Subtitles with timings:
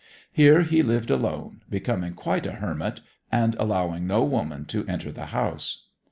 [0.31, 3.01] Here he lived alone, becoming quite a hermit,
[3.31, 5.85] and allowing no woman to enter the house.